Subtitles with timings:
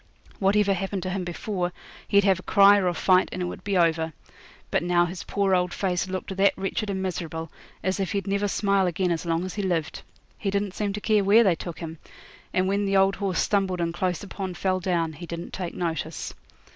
[0.39, 1.71] Whatever happened to him before
[2.07, 4.13] he'd have a cry or a fight, and it would be over.
[4.71, 7.51] But now his poor old face looked that wretched and miserable,
[7.83, 10.01] as if he'd never smile again as long as he lived.
[10.39, 11.99] He didn't seem to care where they took him;
[12.51, 16.33] and when the old horse stumbled and close upon fell down he didn't take notice.